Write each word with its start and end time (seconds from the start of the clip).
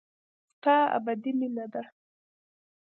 ستا 0.55 0.75
ابدي 0.97 1.31
مينه 1.39 1.65
ده. 1.73 1.83